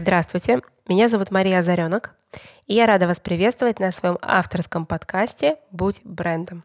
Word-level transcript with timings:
Здравствуйте, 0.00 0.62
меня 0.88 1.10
зовут 1.10 1.30
Мария 1.30 1.58
Озаренок, 1.58 2.14
и 2.64 2.72
я 2.72 2.86
рада 2.86 3.06
вас 3.06 3.20
приветствовать 3.20 3.80
на 3.80 3.92
своем 3.92 4.16
авторском 4.22 4.86
подкасте 4.86 5.58
«Будь 5.72 6.00
брендом». 6.04 6.64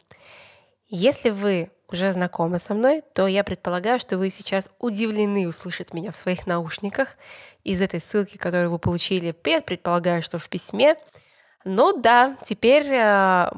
Если 0.87 1.31
вы 1.31 1.69
уже 1.89 2.13
знакомы 2.13 2.59
со 2.59 2.73
мной, 2.73 3.03
то 3.13 3.27
я 3.27 3.43
предполагаю, 3.43 3.99
что 3.99 4.17
вы 4.17 4.29
сейчас 4.29 4.69
удивлены 4.79 5.49
услышать 5.49 5.93
меня 5.93 6.11
в 6.11 6.15
своих 6.15 6.47
наушниках 6.47 7.17
из 7.65 7.81
этой 7.81 7.99
ссылки, 7.99 8.37
которую 8.37 8.71
вы 8.71 8.79
получили, 8.79 9.31
предполагаю, 9.31 10.23
что 10.23 10.39
в 10.39 10.47
письме– 10.47 10.95
ну 11.67 11.99
да, 11.99 12.37
теперь 12.43 12.85
э, 12.91 13.49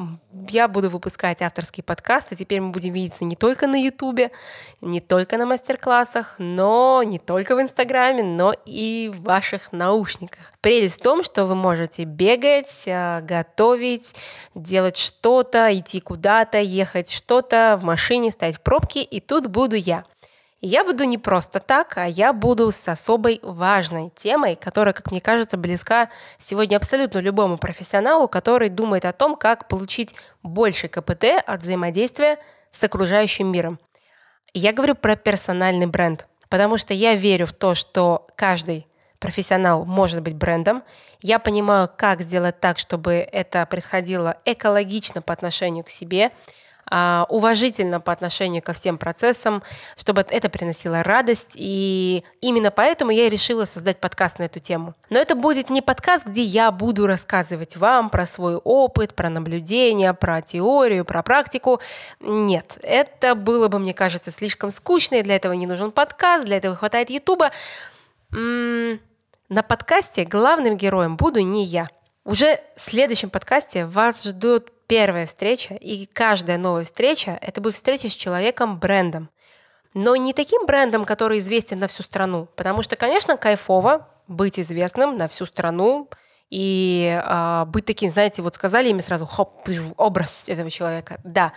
я 0.49 0.67
буду 0.69 0.89
выпускать 0.89 1.41
авторские 1.41 1.83
подкасты. 1.83 2.37
Теперь 2.37 2.61
мы 2.61 2.69
будем 2.69 2.93
видеться 2.93 3.25
не 3.25 3.35
только 3.35 3.67
на 3.67 3.75
Ютубе, 3.75 4.31
не 4.79 5.01
только 5.01 5.37
на 5.37 5.45
мастер-классах, 5.45 6.35
но 6.37 7.03
не 7.03 7.19
только 7.19 7.57
в 7.57 7.61
Инстаграме, 7.61 8.23
но 8.23 8.53
и 8.65 9.11
в 9.13 9.23
ваших 9.23 9.73
наушниках. 9.73 10.53
Прелесть 10.61 11.01
в 11.01 11.03
том, 11.03 11.21
что 11.21 11.45
вы 11.45 11.55
можете 11.55 12.05
бегать, 12.05 12.83
э, 12.85 13.19
готовить, 13.23 14.15
делать 14.55 14.95
что-то, 14.95 15.77
идти 15.77 15.99
куда-то, 15.99 16.59
ехать 16.59 17.11
что-то 17.11 17.77
в 17.77 17.83
машине, 17.83 18.31
стоять 18.31 18.55
в 18.55 18.61
пробке, 18.61 19.03
и 19.03 19.19
тут 19.19 19.47
буду 19.47 19.75
я– 19.75 20.05
я 20.61 20.83
буду 20.83 21.03
не 21.03 21.17
просто 21.17 21.59
так, 21.59 21.97
а 21.97 22.07
я 22.07 22.33
буду 22.33 22.71
с 22.71 22.87
особой 22.87 23.39
важной 23.43 24.11
темой, 24.15 24.55
которая, 24.55 24.93
как 24.93 25.11
мне 25.11 25.21
кажется, 25.21 25.55
близка 25.55 26.09
сегодня 26.39 26.77
абсолютно 26.77 27.19
любому 27.19 27.57
профессионалу, 27.57 28.27
который 28.27 28.69
думает 28.69 29.05
о 29.05 29.13
том, 29.13 29.35
как 29.35 29.67
получить 29.67 30.15
больше 30.41 30.87
КПТ 30.87 31.25
от 31.45 31.61
взаимодействия 31.61 32.39
с 32.71 32.83
окружающим 32.83 33.51
миром. 33.51 33.79
Я 34.53 34.73
говорю 34.73 34.95
про 34.95 35.15
персональный 35.15 35.85
бренд, 35.85 36.27
потому 36.49 36.77
что 36.77 36.93
я 36.93 37.13
верю 37.13 37.45
в 37.45 37.53
то, 37.53 37.75
что 37.75 38.25
каждый 38.35 38.87
профессионал 39.19 39.85
может 39.85 40.21
быть 40.21 40.35
брендом. 40.35 40.83
Я 41.21 41.37
понимаю, 41.37 41.89
как 41.95 42.21
сделать 42.21 42.59
так, 42.59 42.79
чтобы 42.79 43.13
это 43.13 43.63
происходило 43.67 44.37
экологично 44.45 45.21
по 45.21 45.33
отношению 45.33 45.83
к 45.83 45.89
себе– 45.89 46.31
уважительно 46.89 47.99
по 47.99 48.13
отношению 48.13 48.61
ко 48.61 48.73
всем 48.73 48.97
процессам, 48.97 49.61
чтобы 49.97 50.25
это 50.29 50.49
приносило 50.49 51.03
радость. 51.03 51.51
И 51.55 52.23
именно 52.41 52.71
поэтому 52.71 53.11
я 53.11 53.29
решила 53.29 53.65
создать 53.65 53.99
подкаст 53.99 54.39
на 54.39 54.43
эту 54.43 54.59
тему. 54.59 54.93
Но 55.09 55.19
это 55.19 55.35
будет 55.35 55.69
не 55.69 55.81
подкаст, 55.81 56.25
где 56.25 56.41
я 56.41 56.71
буду 56.71 57.05
рассказывать 57.07 57.75
вам 57.75 58.09
про 58.09 58.25
свой 58.25 58.55
опыт, 58.55 59.15
про 59.15 59.29
наблюдения, 59.29 60.13
про 60.13 60.41
теорию, 60.41 61.03
про 61.03 61.23
практику. 61.23 61.81
Нет, 62.19 62.77
это 62.81 63.35
было 63.35 63.67
бы, 63.67 63.79
мне 63.79 63.93
кажется, 63.93 64.31
слишком 64.31 64.69
скучно, 64.69 65.15
и 65.15 65.23
для 65.23 65.35
этого 65.35 65.53
не 65.53 65.67
нужен 65.67 65.91
подкаст, 65.91 66.45
для 66.45 66.57
этого 66.57 66.75
хватает 66.75 67.09
Ютуба. 67.09 67.51
На 68.31 69.63
подкасте 69.63 70.25
главным 70.25 70.75
героем 70.75 71.17
буду 71.17 71.41
не 71.41 71.65
я. 71.65 71.89
Уже 72.25 72.59
в 72.75 72.81
следующем 72.81 73.29
подкасте 73.29 73.85
вас 73.85 74.23
ждут 74.23 74.71
первая 74.87 75.25
встреча, 75.25 75.75
и 75.75 76.05
каждая 76.05 76.57
новая 76.57 76.83
встреча– 76.83 77.37
это 77.41 77.61
будет 77.61 77.75
встреча 77.75 78.09
с 78.09 78.13
человеком-брендом. 78.13 79.29
Но 79.93 80.15
не 80.15 80.33
таким 80.33 80.65
брендом, 80.65 81.05
который 81.05 81.39
известен 81.39 81.79
на 81.79 81.87
всю 81.87 82.03
страну, 82.03 82.47
потому 82.55 82.81
что, 82.81 82.95
конечно, 82.95 83.37
кайфово 83.37 84.07
быть 84.27 84.59
известным 84.59 85.17
на 85.17 85.27
всю 85.27 85.45
страну 85.45 86.09
и 86.49 87.19
а, 87.23 87.65
быть 87.65 87.85
таким, 87.85 88.09
знаете, 88.09 88.41
вот 88.41 88.55
сказали 88.55 88.89
ими 88.89 89.01
сразу, 89.01 89.25
хоп, 89.25 89.67
образ 89.97 90.45
этого 90.47 90.71
человека, 90.71 91.19
да. 91.23 91.51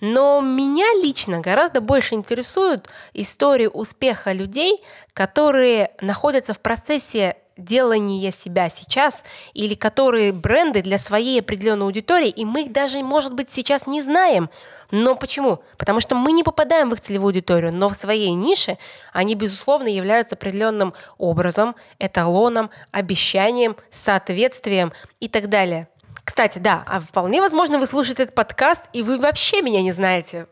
Но 0.00 0.40
меня 0.40 0.86
лично 1.00 1.40
гораздо 1.40 1.80
больше 1.80 2.14
интересуют 2.14 2.88
истории 3.12 3.68
успеха 3.72 4.32
людей, 4.32 4.82
которые 5.12 5.92
находятся 6.00 6.54
в 6.54 6.58
процессе 6.58 7.36
делания 7.64 8.30
себя 8.30 8.68
сейчас, 8.68 9.24
или 9.54 9.74
которые 9.74 10.32
бренды 10.32 10.82
для 10.82 10.98
своей 10.98 11.40
определенной 11.40 11.86
аудитории, 11.86 12.28
и 12.28 12.44
мы 12.44 12.62
их 12.62 12.72
даже, 12.72 13.02
может 13.02 13.34
быть, 13.34 13.50
сейчас 13.50 13.86
не 13.86 14.02
знаем. 14.02 14.50
Но 14.90 15.16
почему? 15.16 15.60
Потому 15.78 16.00
что 16.00 16.14
мы 16.14 16.32
не 16.32 16.42
попадаем 16.42 16.90
в 16.90 16.94
их 16.94 17.00
целевую 17.00 17.30
аудиторию, 17.30 17.74
но 17.74 17.88
в 17.88 17.94
своей 17.94 18.32
нише 18.32 18.76
они, 19.12 19.34
безусловно, 19.34 19.88
являются 19.88 20.34
определенным 20.34 20.92
образом, 21.16 21.74
эталоном, 21.98 22.70
обещанием, 22.90 23.76
соответствием 23.90 24.92
и 25.18 25.28
так 25.28 25.48
далее. 25.48 25.88
Кстати, 26.24 26.58
да, 26.58 26.84
а 26.86 27.00
вполне 27.00 27.40
возможно, 27.40 27.78
вы 27.78 27.86
слушаете 27.86 28.24
этот 28.24 28.34
подкаст, 28.34 28.82
и 28.92 29.02
вы 29.02 29.18
вообще 29.18 29.62
меня 29.62 29.82
не 29.82 29.92
знаете. 29.92 30.46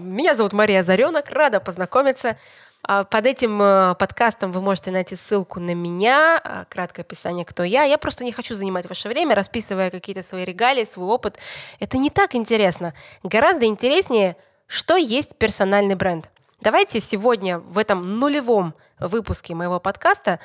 Меня 0.00 0.34
зовут 0.34 0.52
Мария 0.52 0.82
Заренок, 0.82 1.30
рада 1.30 1.60
познакомиться. 1.60 2.36
А, 2.82 3.04
под 3.04 3.26
этим 3.26 3.62
э, 3.62 3.94
подкастом 3.94 4.50
вы 4.50 4.60
можете 4.60 4.90
найти 4.90 5.14
ссылку 5.14 5.60
на 5.60 5.72
меня, 5.72 6.40
а, 6.42 6.64
краткое 6.68 7.02
описание, 7.02 7.44
кто 7.44 7.62
я. 7.62 7.84
Я 7.84 7.96
просто 7.96 8.24
не 8.24 8.32
хочу 8.32 8.56
занимать 8.56 8.88
ваше 8.88 9.08
время, 9.08 9.36
расписывая 9.36 9.92
какие-то 9.92 10.24
свои 10.24 10.44
регалии, 10.44 10.82
свой 10.82 11.06
опыт. 11.06 11.38
Это 11.78 11.96
не 11.96 12.10
так 12.10 12.34
интересно. 12.34 12.92
Гораздо 13.22 13.66
интереснее, 13.66 14.36
что 14.66 14.96
есть 14.96 15.38
персональный 15.38 15.94
бренд. 15.94 16.28
Давайте 16.60 16.98
сегодня 16.98 17.60
в 17.60 17.78
этом 17.78 18.00
нулевом 18.00 18.74
выпуске 18.98 19.54
моего 19.54 19.78
подкаста, 19.78 20.40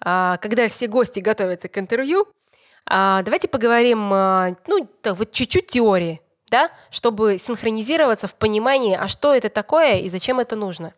а, 0.00 0.38
когда 0.38 0.66
все 0.66 0.88
гости 0.88 1.20
готовятся 1.20 1.68
к 1.68 1.78
интервью, 1.78 2.26
давайте 2.84 3.48
поговорим, 3.48 4.08
ну, 4.08 4.88
так, 5.02 5.18
вот 5.18 5.30
чуть-чуть 5.30 5.66
теории, 5.66 6.22
да, 6.50 6.70
чтобы 6.90 7.38
синхронизироваться 7.38 8.26
в 8.26 8.34
понимании, 8.34 8.96
а 8.96 9.08
что 9.08 9.34
это 9.34 9.48
такое 9.48 9.98
и 9.98 10.08
зачем 10.08 10.40
это 10.40 10.56
нужно. 10.56 10.94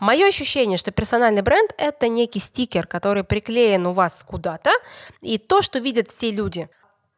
Мое 0.00 0.28
ощущение, 0.28 0.78
что 0.78 0.92
персональный 0.92 1.42
бренд– 1.42 1.74
это 1.76 2.08
некий 2.08 2.38
стикер, 2.38 2.86
который 2.86 3.24
приклеен 3.24 3.86
у 3.86 3.92
вас 3.92 4.24
куда-то, 4.24 4.70
и 5.20 5.38
то, 5.38 5.60
что 5.60 5.80
видят 5.80 6.08
все 6.08 6.30
люди. 6.30 6.68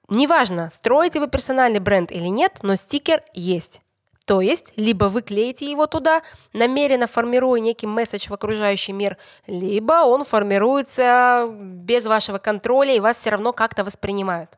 Неважно, 0.09 0.71
строите 0.73 1.21
вы 1.21 1.29
персональный 1.29 1.79
бренд 1.79 2.11
или 2.11 2.27
нет, 2.27 2.61
но 2.63 2.77
стикер 2.77 3.23
есть. 3.35 3.83
То 4.27 4.41
есть, 4.41 4.73
либо 4.77 5.07
вы 5.07 5.23
клеите 5.23 5.71
его 5.71 5.87
туда, 5.87 6.23
намеренно 6.53 7.07
формируя 7.07 7.61
некий 7.61 7.87
месседж 7.87 8.29
в 8.29 8.33
окружающий 8.35 8.93
мир, 8.93 9.19
либо 9.47 10.05
он 10.05 10.25
формируется 10.25 11.49
без 11.53 12.07
вашего 12.07 12.39
контроля, 12.39 12.95
и 12.95 13.01
вас 13.01 13.19
все 13.19 13.31
равно 13.31 13.53
как-то 13.53 13.85
воспринимают. 13.85 14.51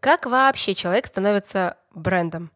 Как 0.00 0.26
вообще 0.26 0.74
человек 0.74 1.06
становится 1.06 1.76
брендом? 1.94 2.50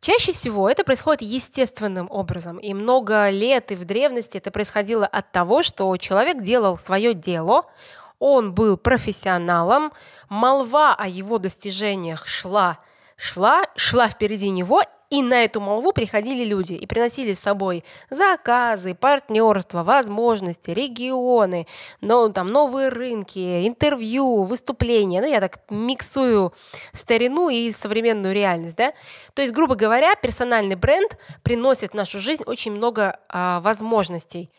Чаще 0.00 0.32
всего 0.32 0.70
это 0.70 0.84
происходит 0.84 1.22
естественным 1.22 2.08
образом, 2.10 2.58
и 2.58 2.72
много 2.72 3.30
лет 3.30 3.72
и 3.72 3.74
в 3.74 3.84
древности 3.84 4.36
это 4.36 4.50
происходило 4.52 5.06
от 5.06 5.32
того, 5.32 5.62
что 5.62 5.96
человек 5.96 6.40
делал 6.42 6.78
свое 6.78 7.14
дело, 7.14 7.64
он 8.20 8.52
был 8.54 8.76
профессионалом, 8.76 9.92
молва 10.28 10.94
о 10.94 11.06
его 11.08 11.38
достижениях 11.38 12.26
шла, 12.26 12.78
шла, 13.16 13.64
шла 13.76 14.08
впереди 14.08 14.50
него, 14.50 14.82
и 15.10 15.22
на 15.22 15.44
эту 15.44 15.60
молву 15.60 15.92
приходили 15.92 16.44
люди 16.44 16.74
и 16.74 16.86
приносили 16.86 17.32
с 17.32 17.40
собой 17.40 17.84
заказы, 18.10 18.94
партнерства, 18.94 19.82
возможности, 19.82 20.70
регионы, 20.70 21.66
но, 22.00 22.28
там, 22.28 22.48
новые 22.48 22.88
рынки, 22.90 23.66
интервью, 23.66 24.42
выступления. 24.44 25.20
Ну, 25.20 25.26
я 25.26 25.40
так 25.40 25.60
миксую 25.70 26.52
старину 26.92 27.48
и 27.48 27.70
современную 27.72 28.34
реальность. 28.34 28.76
Да? 28.76 28.92
То 29.34 29.42
есть, 29.42 29.54
грубо 29.54 29.74
говоря, 29.76 30.14
персональный 30.14 30.76
бренд 30.76 31.18
приносит 31.42 31.92
в 31.92 31.94
нашу 31.94 32.18
жизнь 32.18 32.42
очень 32.44 32.72
много 32.72 33.18
а, 33.28 33.60
возможностей. 33.60 34.50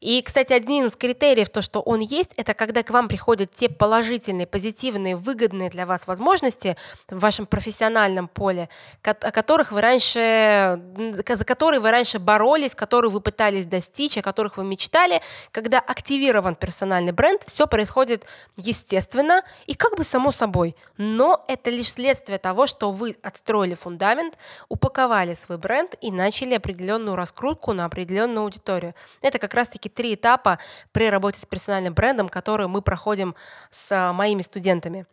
И, 0.00 0.22
кстати, 0.22 0.52
один 0.52 0.86
из 0.86 0.94
критериев, 0.94 1.48
то, 1.48 1.60
что 1.60 1.80
он 1.80 1.98
есть, 1.98 2.32
это 2.36 2.54
когда 2.54 2.84
к 2.84 2.90
вам 2.90 3.08
приходят 3.08 3.52
те 3.52 3.68
положительные, 3.68 4.46
позитивные, 4.46 5.16
выгодные 5.16 5.70
для 5.70 5.86
вас 5.86 6.06
возможности 6.06 6.76
в 7.08 7.18
вашем 7.18 7.46
профессиональном 7.46 8.28
поле, 8.28 8.68
о 9.02 9.32
которых 9.32 9.72
вы 9.72 9.80
раньше, 9.80 10.80
за 11.26 11.44
которые 11.44 11.80
вы 11.80 11.90
раньше 11.90 12.20
боролись, 12.20 12.76
которые 12.76 13.10
вы 13.10 13.20
пытались 13.20 13.66
достичь, 13.66 14.16
о 14.18 14.22
которых 14.22 14.56
вы 14.56 14.64
мечтали. 14.64 15.20
Когда 15.50 15.80
активирован 15.80 16.54
персональный 16.54 17.12
бренд, 17.12 17.42
все 17.44 17.66
происходит 17.66 18.24
естественно 18.56 19.42
и 19.66 19.74
как 19.74 19.96
бы 19.96 20.04
само 20.04 20.30
собой. 20.30 20.76
Но 20.96 21.44
это 21.48 21.70
лишь 21.70 21.92
следствие 21.92 22.38
того, 22.38 22.68
что 22.68 22.92
вы 22.92 23.16
отстроили 23.22 23.74
фундамент, 23.74 24.38
упаковали 24.68 25.34
свой 25.34 25.58
бренд 25.58 25.96
и 26.00 26.12
начали 26.12 26.54
определенную 26.54 27.16
раскрутку 27.16 27.72
на 27.72 27.84
определенную 27.84 28.44
аудиторию. 28.44 28.94
Это 29.22 29.38
как 29.38 29.54
раз-таки 29.54 29.87
все-таки 29.88 29.94
три 29.94 30.14
этапа 30.14 30.58
при 30.92 31.10
работе 31.10 31.40
с 31.40 31.46
персональным 31.46 31.94
брендом, 31.94 32.28
которые 32.28 32.68
мы 32.68 32.82
проходим 32.82 33.34
с 33.70 33.90
а, 33.90 34.12
моими 34.12 34.42
студентами. 34.42 35.06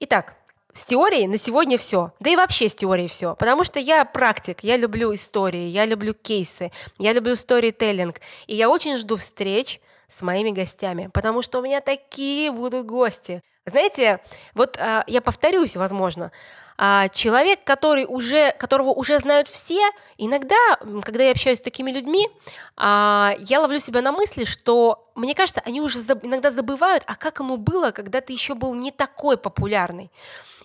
Итак, 0.00 0.36
с 0.72 0.84
теорией 0.84 1.28
на 1.28 1.38
сегодня 1.38 1.78
все. 1.78 2.12
Да 2.20 2.30
и 2.30 2.36
вообще 2.36 2.68
с 2.68 2.74
теорией 2.74 3.08
все. 3.08 3.34
Потому 3.36 3.64
что 3.64 3.80
я 3.80 4.04
практик, 4.04 4.64
я 4.64 4.76
люблю 4.76 5.12
истории, 5.14 5.68
я 5.68 5.86
люблю 5.86 6.14
кейсы, 6.14 6.70
я 6.98 7.12
люблю 7.12 7.36
сторителлинг. 7.36 8.20
И 8.46 8.54
я 8.54 8.68
очень 8.68 8.96
жду 8.96 9.16
встреч 9.16 9.80
с 10.08 10.22
моими 10.22 10.50
гостями, 10.50 11.10
потому 11.12 11.42
что 11.42 11.58
у 11.58 11.62
меня 11.62 11.80
такие 11.80 12.50
будут 12.50 12.86
гости. 12.86 13.42
Знаете, 13.66 14.20
вот 14.54 14.76
а, 14.78 15.04
я 15.06 15.22
повторюсь, 15.22 15.76
возможно, 15.76 16.30
а, 16.76 17.08
человек, 17.08 17.62
который 17.64 18.04
уже, 18.04 18.52
которого 18.58 18.90
уже 18.90 19.18
знают 19.20 19.48
все, 19.48 19.90
иногда, 20.18 20.56
когда 21.02 21.24
я 21.24 21.30
общаюсь 21.30 21.58
с 21.58 21.62
такими 21.62 21.90
людьми, 21.90 22.28
а, 22.76 23.34
я 23.38 23.60
ловлю 23.60 23.78
себя 23.78 24.02
на 24.02 24.12
мысли, 24.12 24.44
что 24.44 25.08
мне 25.14 25.34
кажется, 25.34 25.62
они 25.64 25.80
уже 25.80 26.00
заб, 26.00 26.24
иногда 26.24 26.50
забывают, 26.50 27.04
а 27.06 27.14
как 27.14 27.40
оно 27.40 27.56
было, 27.56 27.92
когда 27.92 28.20
ты 28.20 28.32
еще 28.32 28.54
был 28.54 28.74
не 28.74 28.90
такой 28.90 29.36
популярный. 29.36 30.10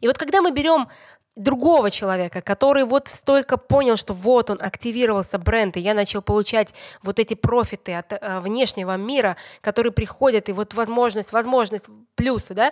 И 0.01 0.07
вот 0.07 0.17
когда 0.17 0.41
мы 0.41 0.51
берем 0.51 0.87
другого 1.39 1.89
человека, 1.89 2.41
который 2.41 2.83
вот 2.83 3.07
столько 3.07 3.57
понял, 3.57 3.95
что 3.95 4.13
вот 4.13 4.49
он 4.49 4.57
активировался 4.61 5.39
бренд, 5.39 5.77
и 5.77 5.79
я 5.79 5.93
начал 5.93 6.21
получать 6.21 6.73
вот 7.01 7.17
эти 7.19 7.33
профиты 7.33 7.95
от 7.95 8.13
э, 8.13 8.39
внешнего 8.41 8.97
мира, 8.97 9.37
которые 9.61 9.93
приходят, 9.93 10.49
и 10.49 10.51
вот 10.51 10.73
возможность, 10.73 11.31
возможность, 11.31 11.85
плюсы, 12.15 12.53
да, 12.53 12.71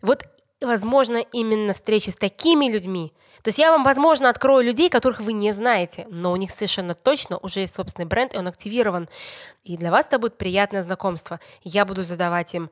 вот 0.00 0.24
возможно 0.60 1.18
именно 1.32 1.72
встречи 1.74 2.10
с 2.10 2.16
такими 2.16 2.70
людьми. 2.70 3.12
То 3.42 3.48
есть 3.48 3.58
я 3.58 3.70
вам, 3.70 3.84
возможно, 3.84 4.28
открою 4.28 4.64
людей, 4.64 4.88
которых 4.88 5.20
вы 5.20 5.32
не 5.32 5.52
знаете, 5.52 6.06
но 6.10 6.32
у 6.32 6.36
них 6.36 6.50
совершенно 6.50 6.94
точно 6.94 7.38
уже 7.38 7.60
есть 7.60 7.74
собственный 7.74 8.06
бренд, 8.06 8.34
и 8.34 8.38
он 8.38 8.48
активирован. 8.48 9.08
И 9.62 9.76
для 9.76 9.90
вас 9.90 10.06
это 10.06 10.18
будет 10.18 10.38
приятное 10.38 10.82
знакомство. 10.82 11.38
Я 11.62 11.84
буду 11.84 12.02
задавать 12.02 12.54
им 12.54 12.70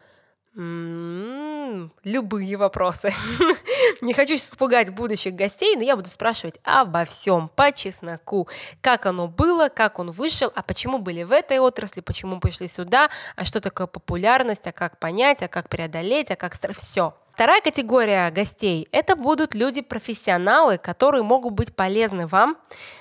м-м, 0.56 1.92
любые 2.02 2.56
вопросы. 2.56 3.12
Не 4.00 4.14
хочу 4.14 4.34
испугать 4.34 4.90
будущих 4.90 5.34
гостей, 5.34 5.76
но 5.76 5.82
я 5.82 5.96
буду 5.96 6.08
спрашивать 6.08 6.56
обо 6.64 7.04
всем 7.04 7.48
по 7.48 7.72
чесноку. 7.72 8.48
Как 8.80 9.06
оно 9.06 9.28
было, 9.28 9.68
как 9.68 9.98
он 9.98 10.10
вышел, 10.10 10.52
а 10.54 10.62
почему 10.62 10.98
были 10.98 11.22
в 11.22 11.32
этой 11.32 11.58
отрасли, 11.58 12.00
почему 12.00 12.40
пришли 12.40 12.68
сюда, 12.68 13.10
а 13.36 13.44
что 13.44 13.60
такое 13.60 13.86
популярность, 13.86 14.66
а 14.66 14.72
как 14.72 14.98
понять, 14.98 15.42
а 15.42 15.48
как 15.48 15.68
преодолеть, 15.68 16.30
а 16.30 16.36
как... 16.36 16.56
Все. 16.76 17.14
Вторая 17.36 17.60
категория 17.60 18.30
гостей– 18.30 18.88
это 18.92 19.14
будут 19.14 19.54
люди-профессионалы, 19.54 20.78
которые 20.78 21.22
могут 21.22 21.52
быть 21.52 21.76
полезны 21.76 22.26
вам 22.26 22.56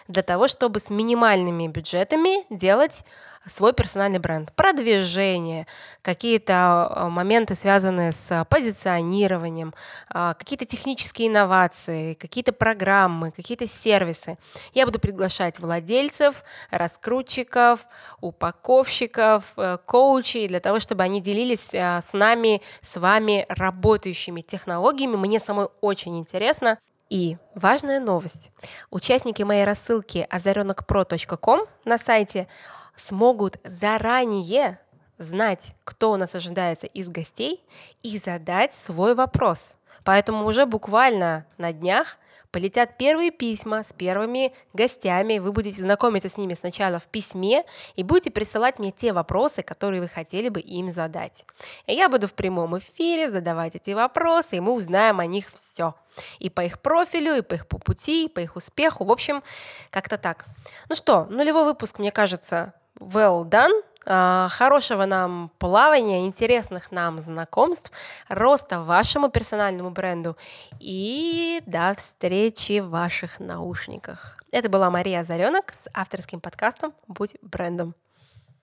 для 0.10 0.24
того, 0.24 0.50
чтобы 0.50 0.82
с 0.82 0.90
минимальными 0.90 1.68
бюджетами 1.68 2.46
делать 2.54 3.06
свой 3.46 3.74
персональный 3.74 4.20
бренд, 4.20 4.52
продвижение, 4.54 5.68
какие-то 6.02 6.54
а, 6.90 7.10
моменты, 7.10 7.56
связанные 7.56 8.12
с 8.12 8.46
позиционированием, 8.50 9.74
а, 10.10 10.34
какие-то 10.34 10.66
технические 10.66 11.28
инновации, 11.30 12.14
какие-то 12.14 12.54
программы, 12.54 13.32
какие-то 13.32 13.68
сервисы. 13.68 14.38
Я 14.74 14.86
буду 14.86 15.00
приглашать 15.00 15.60
владельцев, 15.60 16.44
раскрутчиков, 16.72 17.86
упаковщиков, 18.22 19.44
э, 19.58 19.78
коучей 19.86 20.48
для 20.48 20.60
того, 20.60 20.80
чтобы 20.80 21.04
они 21.04 21.22
делились 21.22 21.70
а, 21.74 22.02
с 22.02 22.14
нами, 22.14 22.62
с 22.82 23.00
вами 23.00 23.46
работающими 23.50 24.42
технологиями. 24.42 25.16
Мне 25.16 25.40
самой 25.40 25.68
очень 25.82 26.18
интересно. 26.18 26.78
И 27.10 27.38
важная 27.54 28.00
новость. 28.00 28.52
Участники 28.90 29.44
моей 29.44 29.64
рассылки 29.64 30.26
озаренокпро.ком 30.30 31.68
на 31.86 31.98
сайте 32.00 32.48
смогут 32.96 33.58
заранее 33.64 34.80
знать, 35.18 35.76
кто 35.84 36.12
у 36.12 36.18
нас 36.18 36.36
ожидается 36.36 36.88
из 36.88 37.10
гостей, 37.10 37.64
и 38.02 38.18
задать 38.18 38.74
свой 38.74 39.16
вопрос. 39.16 39.76
Поэтому 40.04 40.46
уже 40.46 40.66
буквально 40.66 41.46
на 41.58 41.74
днях 41.74 42.18
полетят 42.56 42.98
первые 42.98 43.32
письма 43.32 43.84
с 43.84 43.92
первыми 43.92 44.54
гостями. 44.74 45.40
Вы 45.40 45.52
будете 45.52 45.82
знакомиться 45.82 46.30
с 46.30 46.38
ними 46.38 46.54
сначала 46.54 47.00
в 47.00 47.08
письме 47.08 47.66
и 47.96 48.04
будете 48.04 48.32
присылать 48.32 48.80
мне 48.80 48.92
те 48.92 49.12
вопросы, 49.12 49.62
которые 49.62 50.00
вы 50.00 50.08
хотели 50.08 50.48
бы 50.48 50.62
им 50.62 50.88
задать. 50.88 51.46
И 51.86 51.94
я 51.94 52.08
буду 52.08 52.30
в 52.30 52.34
прямом 52.34 52.78
эфире 52.78 53.30
задавать 53.30 53.76
эти 53.76 53.92
вопросы, 53.92 54.56
и 54.56 54.60
мы 54.62 54.72
узнаем 54.72 55.20
о 55.20 55.26
них 55.26 55.52
все. 55.52 55.96
И 56.40 56.50
по 56.50 56.62
их 56.62 56.80
профилю, 56.80 57.36
и 57.36 57.42
по 57.42 57.56
их 57.56 57.68
пути, 57.68 58.26
и 58.26 58.30
по 58.30 58.40
их 58.40 58.56
успеху. 58.56 59.04
В 59.04 59.12
общем, 59.12 59.44
как-то 59.90 60.18
так. 60.18 60.46
Ну 60.88 60.96
что, 60.96 61.26
нулевой 61.26 61.66
выпуск, 61.66 62.00
мне 62.00 62.14
кажется, 62.14 62.74
well 63.00 63.48
done. 63.48 63.74
А, 64.08 64.48
хорошего 64.52 65.06
нам 65.06 65.50
плавания, 65.58 66.28
интересных 66.28 66.92
нам 66.92 67.18
знакомств, 67.18 67.92
роста 68.30 68.82
вашему 68.82 69.30
персональному 69.30 69.90
бренду 69.90 70.38
и 70.80 71.62
до 71.66 71.96
встречи 71.96 72.80
в 72.80 72.90
ваших 72.90 73.40
наушниках. 73.40 74.38
Это 74.52 74.70
была 74.70 74.92
Мария 74.92 75.24
Заренок 75.24 75.74
с 75.74 75.90
авторским 75.94 76.40
подкастом 76.40 76.94
«Будь 77.08 77.36
брендом». 77.42 77.96